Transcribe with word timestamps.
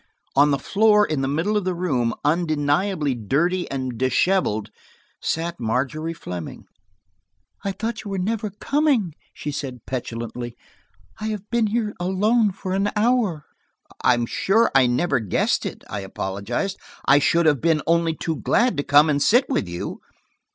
On 0.35 0.49
the 0.49 0.57
floor 0.57 1.05
in 1.05 1.21
the 1.21 1.27
middle 1.27 1.55
of 1.55 1.63
the 1.63 1.75
room, 1.75 2.15
undeniably 2.25 3.13
dirty 3.13 3.69
and 3.69 3.99
dishevelled, 3.99 4.71
sat 5.21 5.59
Margery 5.59 6.11
Fleming. 6.11 6.65
"I 7.63 7.71
thought 7.71 8.03
you 8.03 8.09
were 8.09 8.17
never 8.17 8.49
coming," 8.49 9.13
she 9.31 9.51
said 9.51 9.85
petulantly. 9.85 10.57
"I 11.19 11.27
have 11.27 11.47
been 11.51 11.67
here 11.67 11.93
alone 11.99 12.51
for 12.51 12.73
an 12.73 12.89
hour." 12.95 13.45
"I'm 14.03 14.25
sure 14.25 14.71
I 14.73 14.87
never 14.87 15.19
guessed 15.19 15.67
it," 15.67 15.83
I 15.87 15.99
apologized. 15.99 16.79
"I 17.05 17.19
should 17.19 17.45
have 17.45 17.61
been 17.61 17.83
only 17.85 18.15
too 18.15 18.37
glad 18.37 18.77
to 18.77 18.83
come 18.83 19.07
and 19.07 19.21
sit 19.21 19.47
with 19.49 19.67
you." 19.69 20.01